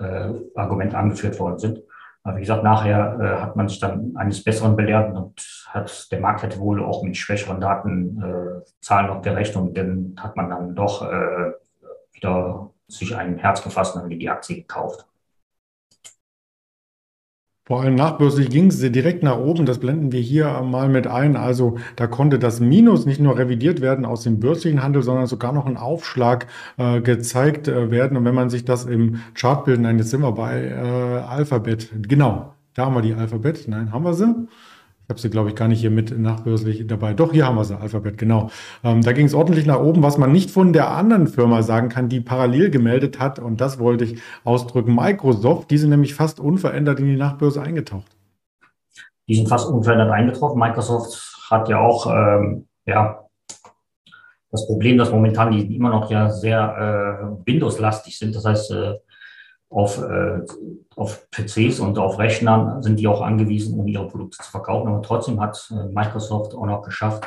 äh, 0.00 0.34
Argument 0.54 0.94
angeführt 0.94 1.38
worden 1.38 1.58
sind. 1.58 1.82
Aber 2.22 2.36
wie 2.36 2.40
gesagt, 2.40 2.64
nachher 2.64 3.18
äh, 3.20 3.40
hat 3.40 3.54
man 3.54 3.68
sich 3.68 3.78
dann 3.78 4.12
eines 4.16 4.42
Besseren 4.42 4.74
belehrt 4.74 5.14
und 5.14 5.40
hat, 5.68 6.10
der 6.10 6.20
Markt 6.20 6.42
hätte 6.42 6.58
wohl 6.58 6.82
auch 6.82 7.04
mit 7.04 7.16
schwächeren 7.16 7.60
Daten 7.60 8.20
äh, 8.20 8.64
Zahlen 8.80 9.06
noch 9.06 9.22
gerechnet 9.22 9.56
und 9.56 9.76
dann 9.76 10.16
hat 10.18 10.36
man 10.36 10.50
dann 10.50 10.74
doch 10.74 11.02
äh, 11.02 11.52
wieder 12.16 12.70
sich 12.88 13.14
ein 13.16 13.38
Herz 13.38 13.62
gefasst 13.62 13.94
und 13.96 14.02
dann 14.02 14.18
die 14.18 14.30
Aktie 14.30 14.56
gekauft. 14.56 15.06
Vor 17.66 17.80
allem 17.80 17.96
nachbörslich 17.96 18.48
ging 18.48 18.68
es 18.68 18.78
direkt 18.78 19.24
nach 19.24 19.38
oben. 19.38 19.66
Das 19.66 19.80
blenden 19.80 20.12
wir 20.12 20.20
hier 20.20 20.62
mal 20.62 20.88
mit 20.88 21.08
ein. 21.08 21.34
Also 21.34 21.78
da 21.96 22.06
konnte 22.06 22.38
das 22.38 22.60
Minus 22.60 23.06
nicht 23.06 23.20
nur 23.20 23.36
revidiert 23.36 23.80
werden 23.80 24.04
aus 24.04 24.22
dem 24.22 24.38
börslichen 24.38 24.84
Handel, 24.84 25.02
sondern 25.02 25.26
sogar 25.26 25.52
noch 25.52 25.66
ein 25.66 25.76
Aufschlag 25.76 26.46
äh, 26.76 27.00
gezeigt 27.00 27.66
äh, 27.66 27.90
werden. 27.90 28.16
Und 28.16 28.24
wenn 28.24 28.36
man 28.36 28.50
sich 28.50 28.64
das 28.64 28.84
im 28.84 29.20
Chart 29.34 29.64
bilden, 29.64 29.82
nein, 29.82 29.98
jetzt 29.98 30.10
sind 30.10 30.20
wir 30.20 30.30
bei 30.30 30.62
äh, 30.62 31.22
Alphabet. 31.26 31.90
Genau, 32.06 32.54
da 32.74 32.86
haben 32.86 32.94
wir 32.94 33.02
die 33.02 33.14
Alphabet. 33.14 33.66
Nein, 33.66 33.90
haben 33.90 34.04
wir 34.04 34.14
sie? 34.14 34.32
Ich 35.06 35.10
habe 35.10 35.20
sie, 35.20 35.30
glaube 35.30 35.50
ich, 35.50 35.54
gar 35.54 35.68
nicht 35.68 35.80
hier 35.80 35.92
mit 35.92 36.18
nachbörslich 36.18 36.84
dabei. 36.88 37.14
Doch, 37.14 37.32
hier 37.32 37.46
haben 37.46 37.54
wir 37.54 37.64
sie, 37.64 37.78
Alphabet, 37.78 38.18
genau. 38.18 38.50
Ähm, 38.82 39.02
da 39.02 39.12
ging 39.12 39.26
es 39.26 39.34
ordentlich 39.34 39.64
nach 39.64 39.78
oben, 39.78 40.02
was 40.02 40.18
man 40.18 40.32
nicht 40.32 40.50
von 40.50 40.72
der 40.72 40.90
anderen 40.90 41.28
Firma 41.28 41.62
sagen 41.62 41.88
kann, 41.88 42.08
die 42.08 42.20
parallel 42.20 42.70
gemeldet 42.70 43.20
hat. 43.20 43.38
Und 43.38 43.60
das 43.60 43.78
wollte 43.78 44.02
ich 44.02 44.20
ausdrücken. 44.42 44.96
Microsoft, 44.96 45.70
die 45.70 45.78
sind 45.78 45.90
nämlich 45.90 46.14
fast 46.14 46.40
unverändert 46.40 46.98
in 46.98 47.06
die 47.06 47.16
Nachbörse 47.16 47.62
eingetaucht. 47.62 48.16
Die 49.28 49.36
sind 49.36 49.48
fast 49.48 49.68
unverändert 49.68 50.10
eingetroffen. 50.10 50.58
Microsoft 50.58 51.36
hat 51.52 51.68
ja 51.68 51.78
auch 51.78 52.08
ähm, 52.08 52.66
ja, 52.84 53.20
das 54.50 54.66
Problem, 54.66 54.98
dass 54.98 55.12
momentan 55.12 55.52
die 55.52 55.76
immer 55.76 55.90
noch 55.90 56.10
ja 56.10 56.30
sehr 56.30 57.38
äh, 57.46 57.46
Windows-lastig 57.46 58.18
sind. 58.18 58.34
Das 58.34 58.44
heißt, 58.44 58.72
äh, 58.72 58.94
auf, 59.68 60.00
äh, 60.02 60.40
auf 60.94 61.28
PCs 61.30 61.80
und 61.80 61.98
auf 61.98 62.18
Rechnern 62.18 62.82
sind 62.82 62.98
die 62.98 63.08
auch 63.08 63.20
angewiesen, 63.20 63.78
um 63.78 63.86
ihre 63.86 64.06
Produkte 64.06 64.38
zu 64.38 64.50
verkaufen. 64.50 64.88
Aber 64.88 65.02
trotzdem 65.02 65.40
hat 65.40 65.70
äh, 65.70 65.86
Microsoft 65.92 66.54
auch 66.54 66.66
noch 66.66 66.82
geschafft, 66.82 67.24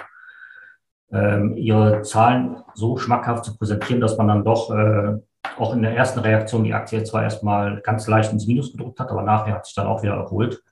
ähm, 1.11 1.57
ihre 1.57 2.01
Zahlen 2.03 2.57
so 2.75 2.97
schmackhaft 2.97 3.45
zu 3.45 3.57
präsentieren, 3.57 4.01
dass 4.01 4.17
man 4.17 4.27
dann 4.27 4.43
doch 4.43 4.71
äh, 4.71 5.17
auch 5.57 5.73
in 5.73 5.81
der 5.81 5.95
ersten 5.95 6.19
Reaktion 6.19 6.63
die 6.63 6.73
Aktie 6.73 7.03
zwar 7.03 7.23
erstmal 7.23 7.81
ganz 7.81 8.07
leicht 8.07 8.31
ins 8.31 8.47
Minus 8.47 8.71
gedrückt 8.71 8.99
hat, 8.99 9.09
aber 9.09 9.23
nachher 9.23 9.55
hat 9.55 9.65
sich 9.65 9.75
dann 9.75 9.87
auch 9.87 10.03
wieder 10.03 10.13
erholt. 10.13 10.63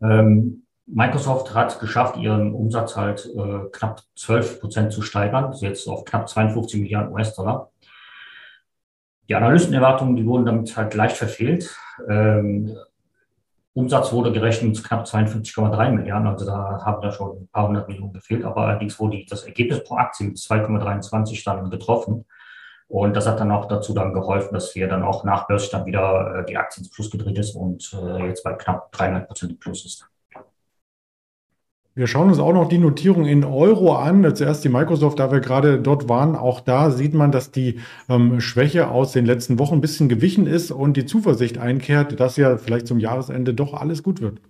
Ähm, 0.00 0.64
Microsoft 0.86 1.54
hat 1.54 1.78
geschafft, 1.78 2.16
ihren 2.16 2.52
Umsatz 2.54 2.96
halt 2.96 3.26
äh, 3.26 3.68
knapp 3.70 4.02
12 4.16 4.60
Prozent 4.60 4.92
zu 4.92 5.02
steigern, 5.02 5.52
jetzt 5.60 5.86
auf 5.88 6.04
knapp 6.04 6.28
52 6.28 6.80
Milliarden 6.80 7.12
US-Dollar. 7.12 7.70
Die 9.30 9.36
Analystenerwartungen, 9.36 10.16
die 10.16 10.26
wurden 10.26 10.44
damit 10.44 10.76
halt 10.76 10.92
leicht 10.94 11.16
verfehlt. 11.16 11.72
Ähm, 12.08 12.76
Umsatz 13.74 14.12
wurde 14.12 14.32
gerechnet 14.32 14.74
mit 14.74 14.82
knapp 14.82 15.06
52,3 15.06 15.92
Milliarden, 15.92 16.26
also 16.26 16.44
da 16.44 16.82
haben 16.84 17.00
da 17.00 17.12
schon 17.12 17.42
ein 17.42 17.48
paar 17.52 17.68
hundert 17.68 17.86
Millionen 17.86 18.12
gefehlt, 18.12 18.44
aber 18.44 18.62
allerdings 18.62 18.98
wurde 18.98 19.24
das 19.28 19.44
Ergebnis 19.44 19.84
pro 19.84 19.94
Aktie 19.98 20.26
mit 20.26 20.36
2,23 20.36 21.44
dann 21.44 21.70
getroffen. 21.70 22.24
Und 22.88 23.14
das 23.14 23.28
hat 23.28 23.38
dann 23.38 23.52
auch 23.52 23.68
dazu 23.68 23.94
dann 23.94 24.12
geholfen, 24.12 24.52
dass 24.52 24.74
wir 24.74 24.88
dann 24.88 25.04
auch 25.04 25.22
nach 25.22 25.46
Börse 25.46 25.70
dann 25.70 25.86
wieder 25.86 26.40
äh, 26.40 26.44
die 26.46 26.56
Aktie 26.56 26.80
ins 26.80 26.90
Plus 26.90 27.08
gedreht 27.08 27.38
ist 27.38 27.54
und 27.54 27.96
äh, 28.02 28.26
jetzt 28.26 28.42
bei 28.42 28.54
knapp 28.54 28.90
dreieinhalb 28.90 29.28
Prozent 29.28 29.60
Plus 29.60 29.86
ist. 29.86 30.10
Wir 32.00 32.06
schauen 32.06 32.28
uns 32.28 32.38
auch 32.38 32.54
noch 32.54 32.66
die 32.66 32.78
Notierung 32.78 33.26
in 33.26 33.44
Euro 33.44 33.94
an. 33.94 34.34
Zuerst 34.34 34.64
die 34.64 34.70
Microsoft, 34.70 35.18
da 35.18 35.30
wir 35.30 35.40
gerade 35.40 35.78
dort 35.78 36.08
waren. 36.08 36.34
Auch 36.34 36.60
da 36.60 36.90
sieht 36.90 37.12
man, 37.12 37.30
dass 37.30 37.50
die 37.50 37.80
ähm, 38.08 38.40
Schwäche 38.40 38.88
aus 38.88 39.12
den 39.12 39.26
letzten 39.26 39.58
Wochen 39.58 39.74
ein 39.74 39.80
bisschen 39.82 40.08
gewichen 40.08 40.46
ist 40.46 40.70
und 40.70 40.96
die 40.96 41.04
Zuversicht 41.04 41.58
einkehrt, 41.58 42.18
dass 42.18 42.38
ja 42.38 42.56
vielleicht 42.56 42.86
zum 42.86 43.00
Jahresende 43.00 43.52
doch 43.52 43.74
alles 43.74 44.02
gut 44.02 44.22
wird. 44.22 44.40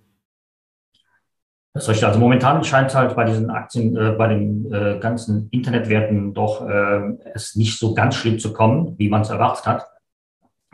Das 1.73 1.83
ist 1.83 1.89
richtig. 1.89 2.07
Also 2.07 2.21
momentan 2.21 2.63
scheint 2.63 2.87
es 2.87 2.95
halt 2.95 3.17
bei 3.17 3.25
diesen 3.25 3.49
Aktien, 3.49 3.97
äh, 3.97 4.11
bei 4.11 4.29
den 4.29 4.71
äh, 4.71 4.99
ganzen 5.01 5.49
Internetwerten 5.51 6.33
doch 6.33 6.65
äh, 6.65 7.17
es 7.33 7.57
nicht 7.57 7.77
so 7.77 7.93
ganz 7.93 8.15
schlimm 8.15 8.39
zu 8.39 8.53
kommen, 8.53 8.97
wie 8.97 9.09
man 9.09 9.23
es 9.23 9.29
erwartet 9.29 9.65
hat. 9.65 9.87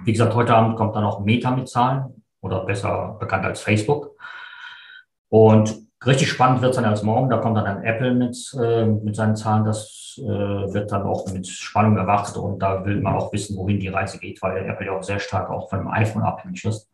Wie 0.03 0.11
gesagt, 0.11 0.35
heute 0.35 0.53
Abend 0.53 0.75
kommt 0.75 0.95
dann 0.95 1.05
auch 1.05 1.21
Meta 1.21 1.49
mit 1.49 1.69
Zahlen 1.69 2.23
oder 2.39 2.65
besser 2.65 3.17
bekannt 3.19 3.45
als 3.45 3.61
Facebook. 3.61 4.11
Und 5.29 5.86
Richtig 6.05 6.29
spannend 6.29 6.61
wird 6.61 6.71
es 6.71 6.75
dann 6.75 6.85
erst 6.85 7.03
morgen. 7.03 7.29
Da 7.29 7.37
kommt 7.37 7.57
dann 7.57 7.65
ein 7.65 7.83
Apple 7.83 8.13
mit, 8.13 8.37
äh, 8.61 8.85
mit 8.85 9.15
seinen 9.15 9.35
Zahlen. 9.35 9.65
Das 9.65 10.19
äh, 10.19 10.23
wird 10.27 10.91
dann 10.91 11.03
auch 11.03 11.27
mit 11.31 11.47
Spannung 11.47 11.97
erwartet. 11.97 12.37
Und 12.37 12.59
da 12.59 12.85
will 12.85 13.01
man 13.01 13.15
auch 13.15 13.33
wissen, 13.33 13.57
wohin 13.57 13.79
die 13.79 13.87
Reise 13.87 14.19
geht, 14.19 14.41
weil 14.41 14.69
Apple 14.69 14.85
ja 14.85 14.91
auch 14.93 15.03
sehr 15.03 15.19
stark 15.19 15.49
auch 15.49 15.69
von 15.69 15.79
dem 15.79 15.87
iPhone 15.87 16.21
abhängig 16.21 16.63
ist. 16.65 16.91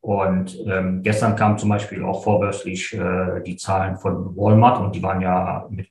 Und 0.00 0.58
ähm, 0.66 1.02
gestern 1.02 1.36
kamen 1.36 1.58
zum 1.58 1.70
Beispiel 1.70 2.04
auch 2.04 2.22
vorbörslich 2.22 2.94
äh, 2.94 3.42
die 3.44 3.56
Zahlen 3.56 3.96
von 3.96 4.36
Walmart 4.36 4.80
und 4.80 4.94
die 4.94 5.02
waren 5.02 5.20
ja 5.20 5.66
mit, 5.70 5.88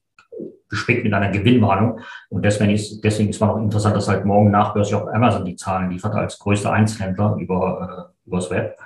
gespickt 0.69 1.03
mit 1.03 1.13
einer 1.13 1.29
Gewinnwarnung. 1.29 1.99
Und 2.29 2.43
deswegen 2.43 2.71
ist, 2.71 3.03
deswegen 3.03 3.29
ist 3.29 3.39
man 3.39 3.49
auch 3.49 3.57
interessant, 3.57 3.95
dass 3.95 4.07
halt 4.07 4.25
morgen 4.25 4.49
nachbörslich 4.49 4.95
auch 4.95 5.07
Amazon 5.07 5.45
die 5.45 5.55
Zahlen 5.55 5.91
liefert 5.91 6.15
als 6.15 6.39
größter 6.39 6.71
Einzelhändler 6.71 7.35
über, 7.37 8.11
äh, 8.25 8.27
übers 8.27 8.49
Web, 8.49 8.77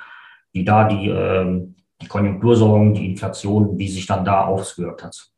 die 0.54 0.66
da 0.66 0.88
die, 0.88 1.10
ähm, 1.10 1.76
die 2.02 2.08
Konjunktursorgen, 2.08 2.94
die 2.94 3.12
Inflation, 3.12 3.78
wie 3.78 3.88
sich 3.88 4.06
dann 4.06 4.26
da 4.26 4.46
ausgewirkt 4.46 5.04
hat. 5.04 5.31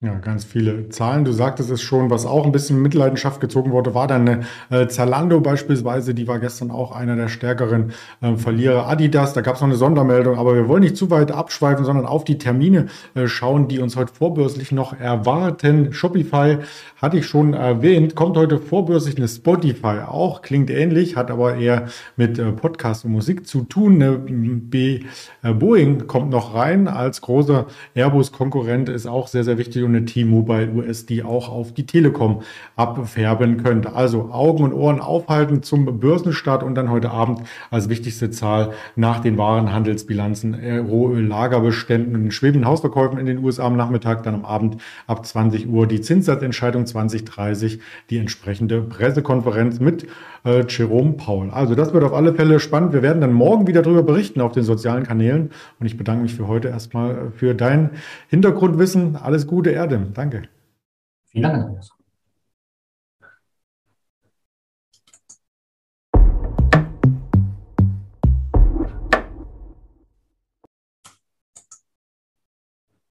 Ja, 0.00 0.14
ganz 0.20 0.44
viele 0.44 0.90
Zahlen. 0.90 1.24
Du 1.24 1.32
sagtest 1.32 1.72
es 1.72 1.82
schon, 1.82 2.08
was 2.08 2.24
auch 2.24 2.46
ein 2.46 2.52
bisschen 2.52 2.76
in 2.76 2.82
Mitleidenschaft 2.82 3.40
gezogen 3.40 3.72
wurde, 3.72 3.96
war 3.96 4.06
dann 4.06 4.44
äh, 4.70 4.86
Zalando 4.86 5.40
beispielsweise, 5.40 6.14
die 6.14 6.28
war 6.28 6.38
gestern 6.38 6.70
auch 6.70 6.92
einer 6.92 7.16
der 7.16 7.26
stärkeren 7.26 7.90
äh, 8.20 8.36
Verlierer. 8.36 8.86
Adidas, 8.86 9.32
da 9.32 9.40
gab 9.40 9.56
es 9.56 9.60
noch 9.60 9.66
eine 9.66 9.76
Sondermeldung, 9.76 10.38
aber 10.38 10.54
wir 10.54 10.68
wollen 10.68 10.84
nicht 10.84 10.96
zu 10.96 11.10
weit 11.10 11.32
abschweifen, 11.32 11.84
sondern 11.84 12.06
auf 12.06 12.22
die 12.22 12.38
Termine 12.38 12.86
äh, 13.16 13.26
schauen, 13.26 13.66
die 13.66 13.80
uns 13.80 13.96
heute 13.96 14.12
vorbörslich 14.14 14.70
noch 14.70 14.92
erwarten. 14.92 15.92
Shopify 15.92 16.58
hatte 17.02 17.18
ich 17.18 17.26
schon 17.26 17.54
erwähnt, 17.54 18.14
kommt 18.14 18.36
heute 18.36 18.60
vorbörslich 18.60 19.16
eine 19.16 19.26
Spotify 19.26 20.02
auch, 20.06 20.42
klingt 20.42 20.70
ähnlich, 20.70 21.16
hat 21.16 21.28
aber 21.28 21.56
eher 21.56 21.88
mit 22.14 22.38
äh, 22.38 22.52
Podcast 22.52 23.04
und 23.04 23.10
Musik 23.10 23.48
zu 23.48 23.62
tun. 23.64 23.94
Eine 23.94 24.16
B, 24.16 25.00
äh, 25.42 25.52
Boeing 25.52 26.06
kommt 26.06 26.30
noch 26.30 26.54
rein 26.54 26.86
als 26.86 27.20
großer 27.20 27.66
Airbus-Konkurrent, 27.96 28.88
ist 28.90 29.08
auch 29.08 29.26
sehr, 29.26 29.42
sehr 29.42 29.58
wichtig 29.58 29.87
eine 29.88 30.04
T-Mobile 30.04 30.72
US, 30.72 31.06
die 31.06 31.22
auch 31.22 31.48
auf 31.48 31.72
die 31.72 31.86
Telekom 31.86 32.42
abfärben 32.76 33.62
könnte. 33.62 33.94
Also 33.94 34.30
Augen 34.30 34.62
und 34.62 34.72
Ohren 34.72 35.00
aufhalten 35.00 35.62
zum 35.62 35.98
Börsenstart 35.98 36.62
und 36.62 36.74
dann 36.74 36.90
heute 36.90 37.10
Abend 37.10 37.40
als 37.70 37.88
wichtigste 37.88 38.30
Zahl 38.30 38.72
nach 38.96 39.20
den 39.20 39.38
Warenhandelsbilanzen, 39.38 40.54
Rohöl-Lagerbeständen 40.54 42.14
und 42.14 42.22
den 42.24 42.30
schwebenden 42.30 42.68
Hausverkäufen 42.68 43.18
in 43.18 43.26
den 43.26 43.38
USA 43.38 43.64
am 43.64 43.76
Nachmittag, 43.76 44.22
dann 44.22 44.34
am 44.34 44.44
Abend 44.44 44.80
ab 45.06 45.24
20 45.24 45.68
Uhr 45.68 45.86
die 45.86 46.00
Zinssatzentscheidung 46.00 46.86
2030, 46.86 47.80
die 48.10 48.18
entsprechende 48.18 48.80
Pressekonferenz 48.82 49.80
mit 49.80 50.06
äh, 50.44 50.64
Jerome 50.68 51.12
Paul. 51.12 51.50
Also 51.50 51.74
das 51.74 51.92
wird 51.92 52.04
auf 52.04 52.12
alle 52.12 52.34
Fälle 52.34 52.60
spannend. 52.60 52.92
Wir 52.92 53.02
werden 53.02 53.20
dann 53.20 53.32
morgen 53.32 53.66
wieder 53.66 53.82
darüber 53.82 54.02
berichten 54.02 54.40
auf 54.40 54.52
den 54.52 54.62
sozialen 54.62 55.04
Kanälen. 55.04 55.50
Und 55.80 55.86
ich 55.86 55.96
bedanke 55.96 56.22
mich 56.22 56.34
für 56.34 56.48
heute 56.48 56.68
erstmal 56.68 57.32
für 57.36 57.54
dein 57.54 57.90
Hintergrundwissen. 58.28 59.16
Alles 59.16 59.46
Gute, 59.46 59.70
Erde. 59.78 60.10
Danke. 60.12 60.48
Vielen 61.30 61.42
Dank, 61.44 61.64
Andreas. 61.64 61.97